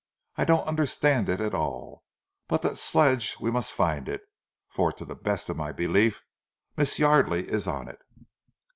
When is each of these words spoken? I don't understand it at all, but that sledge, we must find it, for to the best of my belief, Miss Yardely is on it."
I 0.35 0.45
don't 0.45 0.67
understand 0.67 1.29
it 1.29 1.39
at 1.39 1.53
all, 1.53 2.01
but 2.47 2.63
that 2.63 2.79
sledge, 2.79 3.37
we 3.39 3.51
must 3.51 3.71
find 3.71 4.09
it, 4.09 4.21
for 4.67 4.91
to 4.91 5.05
the 5.05 5.13
best 5.15 5.47
of 5.47 5.57
my 5.57 5.71
belief, 5.71 6.23
Miss 6.75 6.97
Yardely 6.97 7.43
is 7.47 7.67
on 7.67 7.87
it." 7.87 7.99